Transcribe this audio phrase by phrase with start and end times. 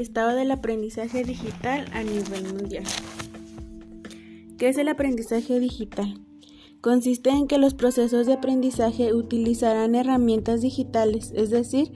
[0.00, 2.84] Estado del aprendizaje digital a nivel mundial.
[4.56, 6.18] ¿Qué es el aprendizaje digital?
[6.80, 11.92] Consiste en que los procesos de aprendizaje utilizarán herramientas digitales, es decir,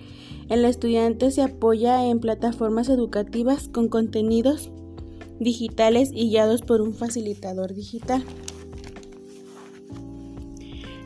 [0.50, 4.70] el estudiante se apoya en plataformas educativas con contenidos
[5.40, 8.22] digitales y guiados por un facilitador digital.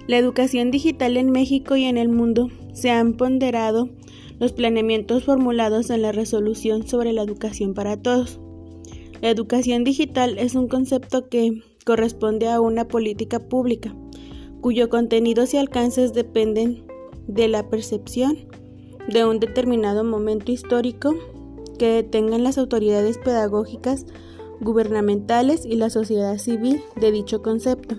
[0.08, 3.88] La educación digital en México y en el mundo se han ponderado
[4.38, 8.40] los planeamientos formulados en la resolución sobre la educación para todos.
[9.20, 13.94] La educación digital es un concepto que corresponde a una política pública,
[14.60, 16.84] cuyo contenidos y alcances dependen
[17.26, 18.36] de la percepción
[19.08, 21.14] de un determinado momento histórico
[21.78, 24.06] que tengan las autoridades pedagógicas,
[24.60, 27.96] gubernamentales y la sociedad civil de dicho concepto.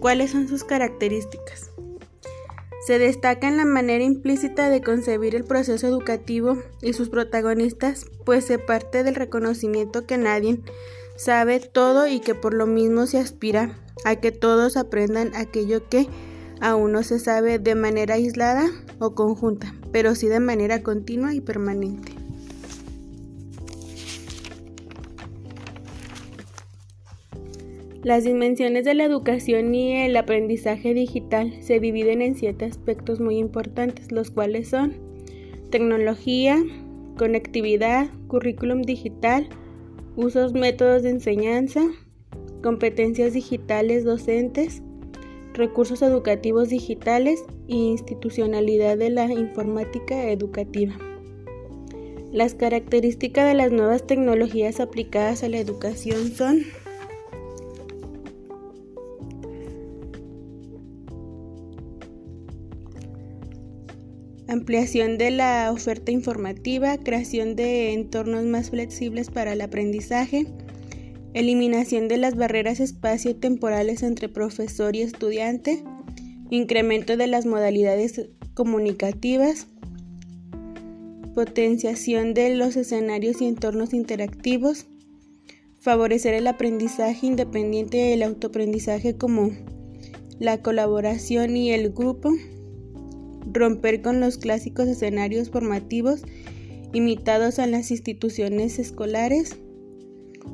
[0.00, 1.73] ¿Cuáles son sus características?
[2.86, 8.44] Se destaca en la manera implícita de concebir el proceso educativo y sus protagonistas, pues
[8.44, 10.60] se parte del reconocimiento que nadie
[11.16, 16.08] sabe todo y que por lo mismo se aspira a que todos aprendan aquello que
[16.60, 18.66] aún no se sabe de manera aislada
[18.98, 22.13] o conjunta, pero sí de manera continua y permanente.
[28.04, 33.38] Las dimensiones de la educación y el aprendizaje digital se dividen en siete aspectos muy
[33.38, 34.92] importantes, los cuales son
[35.70, 36.62] tecnología,
[37.16, 39.48] conectividad, currículum digital,
[40.16, 41.80] usos métodos de enseñanza,
[42.62, 44.82] competencias digitales docentes,
[45.54, 50.94] recursos educativos digitales e institucionalidad de la informática educativa.
[52.32, 56.66] Las características de las nuevas tecnologías aplicadas a la educación son
[64.64, 70.46] ampliación de la oferta informativa, creación de entornos más flexibles para el aprendizaje,
[71.34, 75.84] eliminación de las barreras espacio-temporales entre profesor y estudiante,
[76.48, 79.66] incremento de las modalidades comunicativas,
[81.34, 84.86] potenciación de los escenarios y entornos interactivos,
[85.78, 89.50] favorecer el aprendizaje independiente y el autoaprendizaje como
[90.38, 92.30] la colaboración y el grupo,
[93.52, 96.22] romper con los clásicos escenarios formativos
[96.92, 99.56] imitados en las instituciones escolares,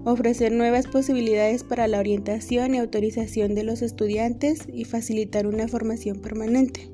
[0.04, 6.20] ofrecer nuevas posibilidades para la orientación y autorización de los estudiantes y facilitar una formación
[6.20, 6.90] permanente.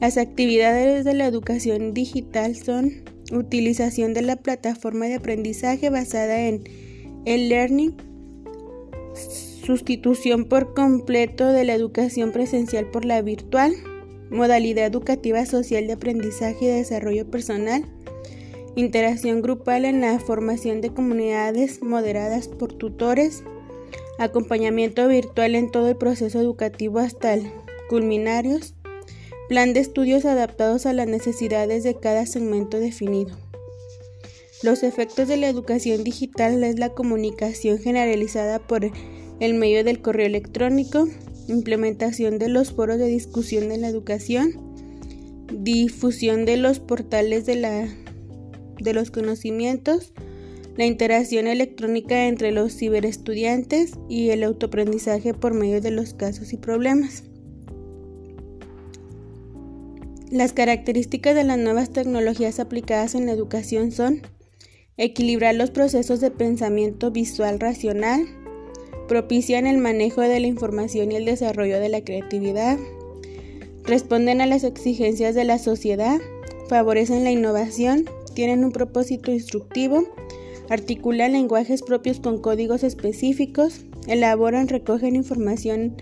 [0.00, 6.62] Las actividades de la educación digital son utilización de la plataforma de aprendizaje basada en
[7.24, 7.96] el learning,
[9.64, 13.72] sustitución por completo de la educación presencial por la virtual,
[14.30, 17.84] modalidad educativa social de aprendizaje y desarrollo personal,
[18.76, 23.44] interacción grupal en la formación de comunidades moderadas por tutores,
[24.18, 27.50] acompañamiento virtual en todo el proceso educativo hasta el
[27.88, 28.74] culminarios,
[29.48, 33.36] plan de estudios adaptados a las necesidades de cada segmento definido.
[34.62, 38.90] Los efectos de la educación digital es la comunicación generalizada por
[39.40, 41.06] el medio del correo electrónico,
[41.48, 44.52] implementación de los foros de discusión en la educación,
[45.52, 47.88] difusión de los portales de, la,
[48.80, 50.12] de los conocimientos,
[50.76, 56.56] la interacción electrónica entre los ciberestudiantes y el autoaprendizaje por medio de los casos y
[56.56, 57.24] problemas.
[60.30, 64.22] Las características de las nuevas tecnologías aplicadas en la educación son
[64.96, 68.26] equilibrar los procesos de pensamiento visual racional,
[69.08, 72.78] propician el manejo de la información y el desarrollo de la creatividad,
[73.84, 76.20] responden a las exigencias de la sociedad,
[76.68, 78.04] favorecen la innovación,
[78.34, 80.04] tienen un propósito instructivo,
[80.68, 85.96] articulan lenguajes propios con códigos específicos, elaboran, recogen información,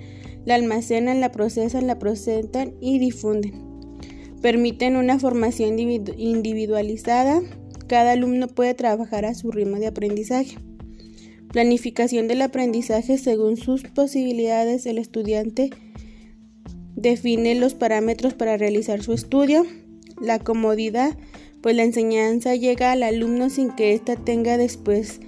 [0.45, 3.53] la almacenan, la procesan, la presentan y difunden.
[4.41, 7.43] Permiten una formación individualizada,
[7.87, 10.56] cada alumno puede trabajar a su ritmo de aprendizaje.
[11.52, 14.87] Planificación del aprendizaje según sus posibilidades.
[14.87, 15.69] El estudiante
[16.96, 19.66] define los parámetros para realizar su estudio.
[20.19, 21.14] La comodidad,
[21.60, 25.20] pues la enseñanza llega al alumno sin que ésta tenga después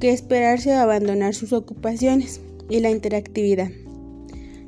[0.00, 2.40] que esperarse o abandonar sus ocupaciones.
[2.70, 3.68] Y la interactividad.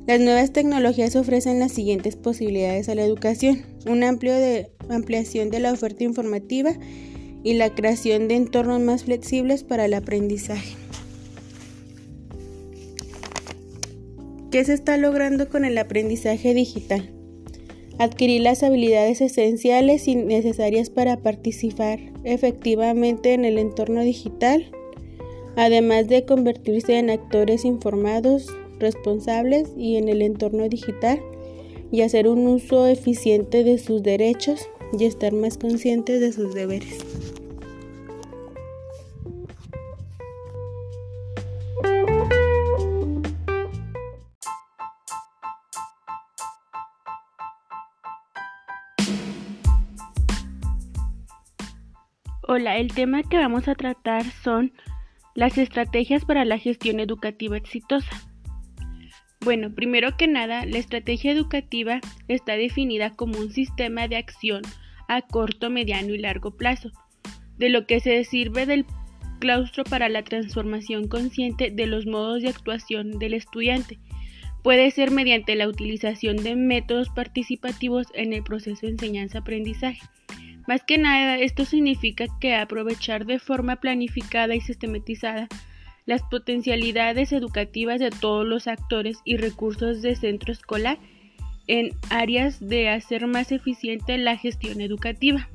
[0.08, 3.62] Las nuevas tecnologías ofrecen las siguientes posibilidades a la educación.
[3.86, 6.76] Una ampliación de la oferta informativa
[7.44, 10.81] y la creación de entornos más flexibles para el aprendizaje.
[14.52, 17.10] ¿Qué se está logrando con el aprendizaje digital?
[17.99, 24.70] adquirir las habilidades esenciales y necesarias para participar efectivamente en el entorno digital,
[25.56, 31.20] además de convertirse en actores informados, responsables y en el entorno digital
[31.90, 34.69] y hacer un uso eficiente de sus derechos
[34.99, 36.99] y estar más conscientes de sus deberes.
[52.54, 54.75] Hola, el tema que vamos a tratar son
[55.34, 58.10] las estrategias para la gestión educativa exitosa.
[59.40, 64.60] Bueno, primero que nada, la estrategia educativa está definida como un sistema de acción
[65.08, 66.90] a corto, mediano y largo plazo,
[67.56, 68.84] de lo que se sirve del
[69.38, 73.99] claustro para la transformación consciente de los modos de actuación del estudiante.
[74.62, 80.02] Puede ser mediante la utilización de métodos participativos en el proceso de enseñanza-aprendizaje.
[80.67, 85.49] Más que nada, esto significa que aprovechar de forma planificada y sistematizada
[86.06, 90.99] las potencialidades educativas de todos los actores y recursos de centro escolar
[91.67, 95.49] en áreas de hacer más eficiente la gestión educativa.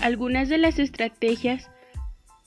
[0.00, 1.70] Algunas de las estrategias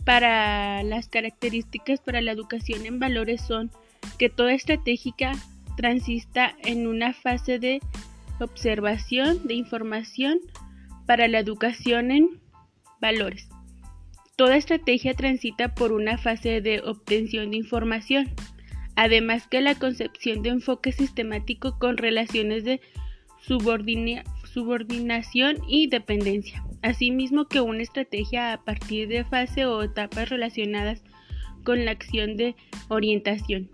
[0.05, 3.71] para las características para la educación en valores son
[4.17, 5.33] que toda estratégica
[5.75, 7.81] transista en una fase de
[8.39, 10.39] observación de información
[11.05, 12.39] para la educación en
[13.01, 13.49] valores.
[14.35, 18.29] Toda estrategia transita por una fase de obtención de información,
[18.95, 22.81] además que la concepción de enfoque sistemático con relaciones de
[23.39, 31.03] subordinación y dependencia, asimismo que una estrategia a partir de fase o etapas relacionadas
[31.63, 32.55] con la acción de
[32.89, 33.71] orientación.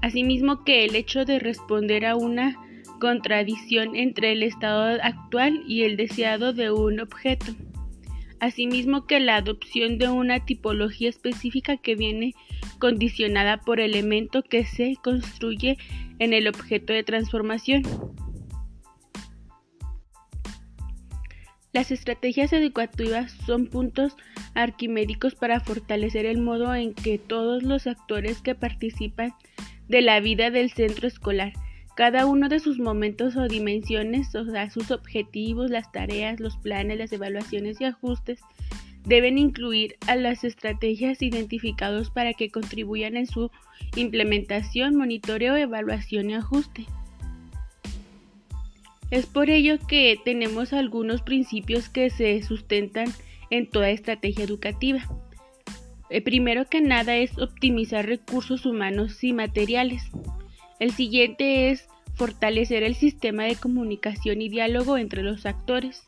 [0.00, 2.56] Asimismo que el hecho de responder a una
[3.02, 7.46] contradicción entre el estado actual y el deseado de un objeto
[8.38, 12.32] asimismo que la adopción de una tipología específica que viene
[12.78, 15.78] condicionada por elemento que se construye
[16.20, 17.82] en el objeto de transformación.
[21.72, 24.14] Las estrategias educativas son puntos
[24.54, 29.34] arquimédicos para fortalecer el modo en que todos los actores que participan
[29.88, 31.52] de la vida del centro escolar
[31.94, 36.98] cada uno de sus momentos o dimensiones, o sea, sus objetivos, las tareas, los planes,
[36.98, 38.40] las evaluaciones y ajustes,
[39.04, 43.50] deben incluir a las estrategias identificados para que contribuyan en su
[43.96, 46.86] implementación, monitoreo, evaluación y ajuste.
[49.10, 53.08] Es por ello que tenemos algunos principios que se sustentan
[53.50, 55.02] en toda estrategia educativa.
[56.08, 60.04] El primero que nada es optimizar recursos humanos y materiales.
[60.82, 61.86] El siguiente es
[62.16, 66.02] fortalecer el sistema de comunicación y diálogo entre los actores,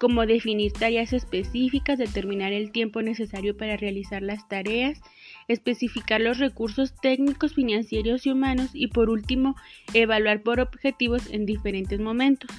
[0.00, 5.02] como definir tareas específicas, determinar el tiempo necesario para realizar las tareas,
[5.48, 9.54] especificar los recursos técnicos, financieros y humanos y por último,
[9.92, 12.50] evaluar por objetivos en diferentes momentos.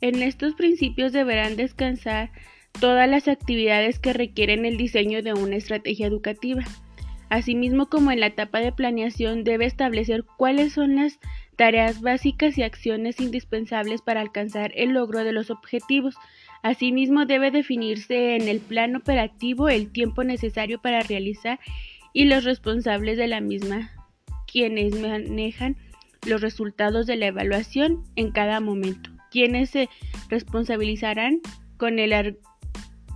[0.00, 2.32] En estos principios deberán descansar
[2.80, 6.64] todas las actividades que requieren el diseño de una estrategia educativa.
[7.30, 11.20] Asimismo, como en la etapa de planeación, debe establecer cuáles son las
[11.54, 16.16] tareas básicas y acciones indispensables para alcanzar el logro de los objetivos.
[16.62, 21.60] Asimismo, debe definirse en el plan operativo el tiempo necesario para realizar
[22.12, 23.92] y los responsables de la misma,
[24.50, 25.76] quienes manejan
[26.26, 29.88] los resultados de la evaluación en cada momento, quienes se
[30.28, 31.40] responsabilizarán
[31.76, 32.12] con el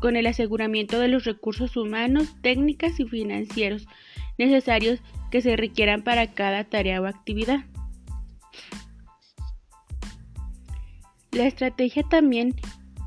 [0.05, 3.87] con el aseguramiento de los recursos humanos, técnicas y financieros
[4.37, 7.65] necesarios que se requieran para cada tarea o actividad.
[11.33, 12.55] La estrategia también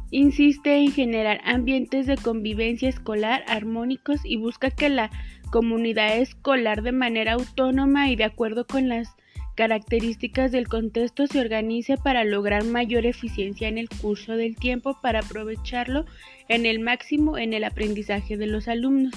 [0.09, 5.11] insiste en generar ambientes de convivencia escolar armónicos y busca que la
[5.51, 9.15] comunidad escolar de manera autónoma y de acuerdo con las
[9.57, 15.19] características del contexto se organice para lograr mayor eficiencia en el curso del tiempo para
[15.19, 16.05] aprovecharlo
[16.47, 19.13] en el máximo en el aprendizaje de los alumnos,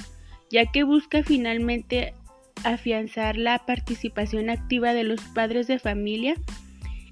[0.51, 2.15] ya que busca finalmente
[2.65, 6.35] afianzar la participación activa de los padres de familia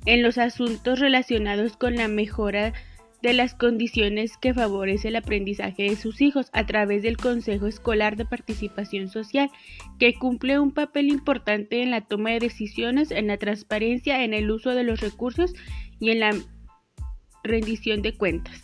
[0.07, 2.73] en los asuntos relacionados con la mejora
[3.23, 8.17] de las condiciones que favorece el aprendizaje de sus hijos a través del Consejo Escolar
[8.17, 9.51] de Participación Social,
[9.99, 14.51] que cumple un papel importante en la toma de decisiones, en la transparencia, en el
[14.51, 15.53] uso de los recursos
[15.99, 16.31] y en la
[17.43, 18.63] rendición de cuentas.